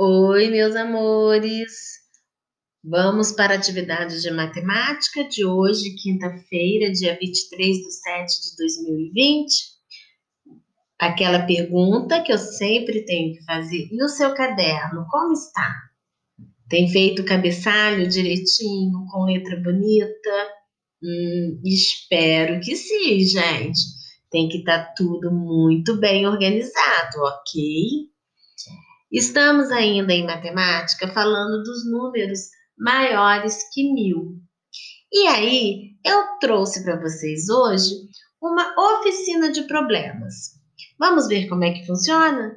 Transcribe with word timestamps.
Oi, 0.00 0.48
meus 0.48 0.76
amores! 0.76 1.72
Vamos 2.84 3.32
para 3.32 3.54
a 3.54 3.56
atividade 3.56 4.22
de 4.22 4.30
matemática 4.30 5.24
de 5.24 5.44
hoje, 5.44 5.96
quinta-feira, 6.00 6.92
dia 6.92 7.18
23 7.20 7.78
de 7.78 7.90
7 7.90 8.42
de 8.42 8.56
2020. 8.58 9.52
Aquela 11.00 11.44
pergunta 11.44 12.22
que 12.22 12.32
eu 12.32 12.38
sempre 12.38 13.04
tenho 13.04 13.34
que 13.34 13.44
fazer. 13.44 13.88
E 13.90 14.00
o 14.04 14.08
seu 14.08 14.32
caderno, 14.34 15.04
como 15.10 15.32
está? 15.32 15.74
Tem 16.68 16.88
feito 16.88 17.22
o 17.22 17.26
cabeçalho 17.26 18.06
direitinho, 18.08 19.04
com 19.10 19.24
letra 19.24 19.56
bonita? 19.60 20.48
Hum, 21.02 21.60
espero 21.64 22.60
que 22.60 22.76
sim, 22.76 23.18
gente. 23.24 23.80
Tem 24.30 24.48
que 24.48 24.58
estar 24.58 24.78
tá 24.78 24.94
tudo 24.96 25.32
muito 25.32 25.98
bem 25.98 26.24
organizado, 26.24 27.18
ok? 27.18 28.07
Estamos 29.10 29.70
ainda 29.70 30.12
em 30.12 30.26
matemática 30.26 31.08
falando 31.08 31.62
dos 31.62 31.90
números 31.90 32.40
maiores 32.78 33.56
que 33.72 33.90
mil. 33.90 34.36
E 35.10 35.26
aí, 35.28 35.92
eu 36.04 36.38
trouxe 36.38 36.84
para 36.84 37.00
vocês 37.00 37.48
hoje 37.48 37.94
uma 38.38 38.74
oficina 38.98 39.50
de 39.50 39.62
problemas. 39.62 40.58
Vamos 40.98 41.26
ver 41.26 41.48
como 41.48 41.64
é 41.64 41.72
que 41.72 41.86
funciona? 41.86 42.54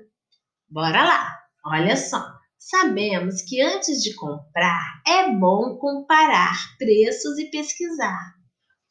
Bora 0.70 1.05
lá! 1.05 1.40
Olha 1.66 1.95
só, 1.95 2.21
sabemos 2.59 3.41
que 3.43 3.62
antes 3.62 4.04
de 4.04 4.13
comprar 4.15 5.02
é 5.07 5.31
bom 5.31 5.77
comparar 5.77 6.54
preços 6.77 7.38
e 7.38 7.49
pesquisar. 7.49 8.20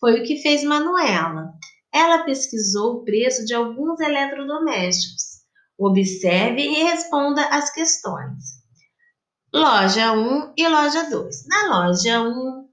Foi 0.01 0.21
o 0.21 0.25
que 0.25 0.41
fez 0.41 0.65
Manuela. 0.65 1.53
Ela 1.93 2.25
pesquisou 2.25 2.95
o 2.95 3.05
preço 3.05 3.45
de 3.45 3.53
alguns 3.53 4.01
eletrodomésticos 4.01 5.40
Observe 5.83 6.61
e 6.61 6.85
responda 6.85 7.43
as 7.47 7.73
questões. 7.73 8.61
Loja 9.51 10.13
1 10.13 10.53
e 10.55 10.69
loja 10.69 11.09
2. 11.09 11.47
Na 11.49 11.75
loja 11.75 12.21
1 12.21 12.69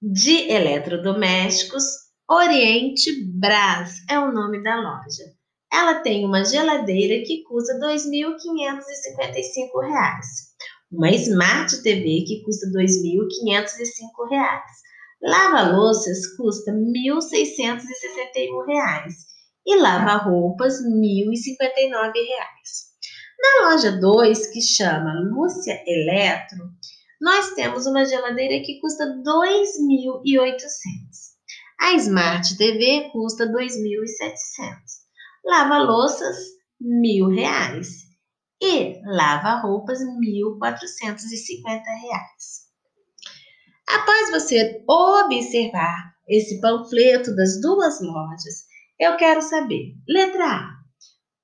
de 0.00 0.52
eletrodomésticos, 0.52 1.82
Oriente 2.30 3.24
Brás 3.24 3.96
é 4.08 4.20
o 4.20 4.30
nome 4.30 4.62
da 4.62 4.76
loja. 4.76 5.34
Ela 5.72 6.00
tem 6.00 6.24
uma 6.24 6.44
geladeira 6.44 7.24
que 7.26 7.42
custa 7.42 7.72
R$ 7.72 7.80
2.555, 7.96 8.06
uma 10.92 11.10
Smart 11.10 11.82
TV 11.82 12.22
que 12.24 12.40
custa 12.44 12.68
R$ 12.68 12.84
2.505, 12.84 14.62
lava-louças 15.20 16.36
custa 16.36 16.70
R$ 16.70 16.78
1.661 16.78 19.27
e 19.68 19.76
lava-roupas 19.76 20.80
R$ 20.80 20.88
1.059. 20.88 22.12
Na 23.38 23.68
loja 23.68 23.92
2, 24.00 24.46
que 24.46 24.62
chama 24.62 25.12
Lúcia 25.30 25.78
Eletro, 25.86 26.70
nós 27.20 27.50
temos 27.50 27.86
uma 27.86 28.06
geladeira 28.06 28.64
que 28.64 28.80
custa 28.80 29.04
R$ 29.04 29.22
2.800. 29.22 30.56
A 31.80 31.92
Smart 31.96 32.56
TV 32.56 33.10
custa 33.12 33.44
R$ 33.44 33.52
2.700. 33.52 33.68
Lava-louças, 35.44 36.36
R$ 36.80 36.88
1.000. 36.88 37.82
E 38.62 39.02
lava-roupas, 39.04 40.00
R$ 40.00 40.06
1.450. 40.06 41.82
Após 43.86 44.30
você 44.30 44.82
observar 44.88 46.14
esse 46.26 46.58
panfleto 46.60 47.36
das 47.36 47.60
duas 47.60 48.00
lojas 48.00 48.67
eu 48.98 49.16
quero 49.16 49.40
saber. 49.40 49.94
Letra 50.08 50.44
A. 50.44 50.78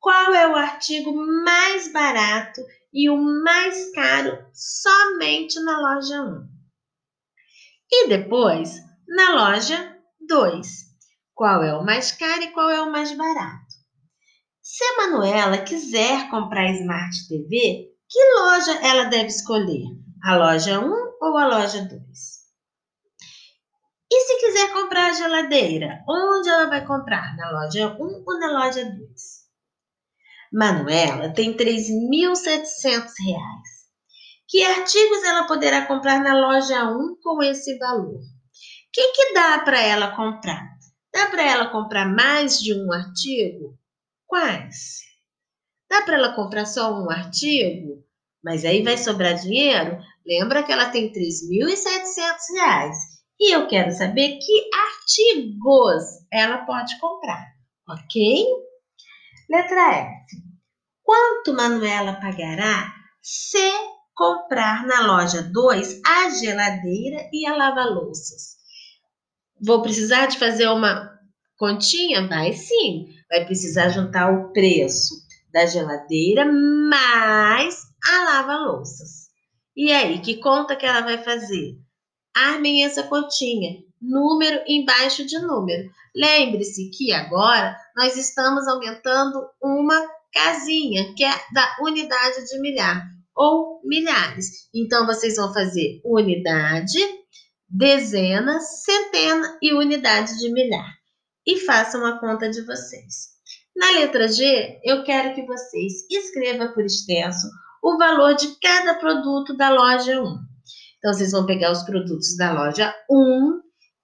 Qual 0.01 0.35
é 0.35 0.47
o 0.49 0.57
artigo 0.57 1.15
mais 1.45 1.93
barato 1.93 2.61
e 2.93 3.09
o 3.09 3.17
mais 3.17 3.93
caro 3.93 4.39
somente 4.53 5.59
na 5.61 5.81
loja 5.81 6.23
1? 6.23 6.49
E 7.91 8.09
depois, 8.09 8.75
na 9.09 9.35
loja 9.35 9.97
2. 10.29 10.67
Qual 11.35 11.63
é 11.63 11.75
o 11.75 11.85
mais 11.85 12.13
caro 12.13 12.43
e 12.43 12.53
qual 12.53 12.71
é 12.71 12.81
o 12.81 12.93
mais 12.93 13.17
barato? 13.17 13.75
Se 14.63 14.83
a 14.85 14.97
Manuela 14.97 15.59
quiser 15.59 16.29
comprar 16.31 16.71
Smart 16.73 17.29
TV, 17.29 17.91
que 18.09 18.19
loja 18.39 18.73
ela 18.83 19.05
deve 19.05 19.27
escolher? 19.27 19.85
A 20.23 20.37
loja 20.37 20.81
1 20.81 20.91
ou 21.21 21.37
a 21.37 21.47
loja 21.47 21.83
2? 21.83 22.34
E 24.17 24.21
se 24.21 24.39
quiser 24.39 24.73
comprar 24.73 25.11
a 25.11 25.13
geladeira, 25.13 26.05
onde 26.09 26.49
ela 26.49 26.69
vai 26.69 26.87
comprar? 26.87 27.37
Na 27.37 27.51
loja 27.51 27.97
1 27.99 28.23
ou 28.25 28.39
na 28.39 28.65
loja 28.65 28.85
2? 28.85 28.95
Manuela 30.53 31.35
tem 31.35 31.51
R$ 31.51 31.57
3.700. 31.57 33.03
Que 34.47 34.63
artigos 34.63 35.25
ela 35.25 35.49
poderá 35.49 35.85
comprar 35.87 36.21
na 36.21 36.33
loja 36.33 36.85
1 36.85 37.17
com 37.21 37.43
esse 37.43 37.77
valor? 37.77 38.21
O 38.21 38.23
que, 38.93 39.13
que 39.15 39.35
dá 39.35 39.59
para 39.65 39.81
ela 39.81 40.15
comprar? 40.15 40.65
Dá 41.13 41.27
para 41.27 41.43
ela 41.43 41.71
comprar 41.71 42.07
mais 42.07 42.61
de 42.61 42.73
um 42.73 42.93
artigo? 42.93 43.77
Quais? 44.29 45.01
Dá 45.91 46.03
para 46.03 46.15
ela 46.15 46.37
comprar 46.37 46.67
só 46.67 46.95
um 46.95 47.11
artigo? 47.11 48.07
Mas 48.45 48.65
aí 48.65 48.85
vai 48.85 48.97
sobrar 48.97 49.35
dinheiro? 49.35 49.99
Lembra 50.25 50.63
que 50.63 50.71
ela 50.71 50.91
tem 50.91 51.09
R$ 51.09 51.15
3.700 51.15 53.14
e 53.45 53.55
eu 53.55 53.67
quero 53.67 53.91
saber 53.93 54.39
que 54.39 54.71
artigos 54.75 56.03
ela 56.33 56.65
pode 56.65 56.99
comprar, 56.99 57.47
ok? 57.87 58.43
Letra 59.51 59.93
F. 59.93 60.37
Quanto 61.03 61.53
Manuela 61.53 62.15
pagará 62.15 62.91
se 63.21 63.71
comprar 64.15 64.87
na 64.87 65.07
loja 65.07 65.43
2 65.43 66.01
a 66.07 66.31
geladeira 66.31 67.29
e 67.31 67.47
a 67.47 67.55
lava-louças? 67.55 68.57
Vou 69.61 69.83
precisar 69.83 70.25
de 70.25 70.39
fazer 70.39 70.69
uma 70.69 71.13
continha? 71.59 72.27
Vai 72.27 72.55
sim. 72.55 73.09
Vai 73.29 73.45
precisar 73.45 73.91
juntar 73.91 74.33
o 74.33 74.53
preço 74.55 75.15
da 75.53 75.67
geladeira 75.67 76.51
mais 76.51 77.83
a 78.11 78.25
lava-louças. 78.25 79.29
E 79.77 79.93
aí, 79.93 80.21
que 80.21 80.37
conta 80.37 80.75
que 80.75 80.87
ela 80.87 81.03
vai 81.03 81.23
fazer? 81.23 81.77
Armem 82.35 82.85
essa 82.85 83.05
continha, 83.05 83.79
número 84.01 84.61
embaixo 84.67 85.25
de 85.25 85.39
número. 85.39 85.89
Lembre-se 86.15 86.91
que 86.91 87.13
agora 87.13 87.77
nós 87.97 88.17
estamos 88.17 88.67
aumentando 88.67 89.47
uma 89.63 90.05
casinha, 90.33 91.15
que 91.15 91.25
é 91.25 91.33
da 91.53 91.77
unidade 91.81 92.45
de 92.47 92.61
milhar, 92.61 93.07
ou 93.37 93.81
milhares. 93.85 94.69
Então, 94.75 95.07
vocês 95.07 95.37
vão 95.37 95.53
fazer 95.53 96.01
unidade, 96.05 96.99
dezena, 97.69 98.61
centena 98.61 99.59
e 99.63 99.73
unidade 99.73 100.39
de 100.39 100.53
milhar. 100.53 100.93
E 101.47 101.61
façam 101.61 102.05
a 102.05 102.19
conta 102.19 102.49
de 102.49 102.63
vocês. 102.63 103.35
Na 103.77 103.91
letra 103.91 104.29
G, 104.29 104.81
eu 104.85 105.05
quero 105.05 105.35
que 105.35 105.45
vocês 105.47 106.09
escrevam 106.11 106.73
por 106.73 106.85
extenso 106.85 107.47
o 107.83 107.99
valor 107.99 108.35
de 108.35 108.59
cada 108.61 108.95
produto 108.95 109.57
da 109.57 109.71
loja 109.71 110.23
1. 110.23 110.54
Então, 111.05 111.13
vocês 111.13 111.33
vão 111.33 111.45
pegar 111.45 111.71
os 111.71 111.83
produtos 111.83 112.35
da 112.35 112.51
loja 112.51 112.95
1 113.11 113.61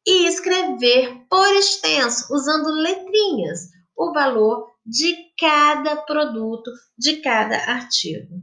e 0.07 0.27
escrever 0.27 1.25
por 1.31 1.49
extenso, 1.55 2.27
usando 2.31 2.69
letrinhas, 2.69 3.71
o 3.97 4.13
valor 4.13 4.67
de 4.85 5.17
cada 5.41 5.97
produto, 5.97 6.71
de 6.99 7.23
cada 7.23 7.57
artigo. 7.57 8.43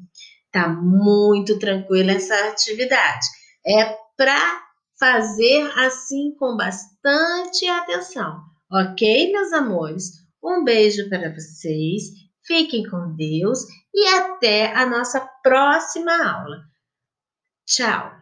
Tá 0.51 0.69
muito 0.69 1.59
tranquila 1.59 2.13
essa 2.13 2.33
atividade. 2.47 3.27
É 3.63 3.95
para 4.17 4.59
fazer 4.99 5.61
assim 5.77 6.33
com 6.39 6.57
bastante 6.57 7.67
atenção, 7.67 8.41
ok, 8.71 9.31
meus 9.33 9.53
amores? 9.53 10.13
Um 10.43 10.63
beijo 10.63 11.07
para 11.09 11.31
vocês, 11.31 12.05
fiquem 12.43 12.89
com 12.89 13.15
Deus 13.15 13.59
e 13.93 14.07
até 14.07 14.73
a 14.75 14.83
nossa 14.87 15.19
próxima 15.43 16.11
aula. 16.27 16.57
Tchau! 17.67 18.16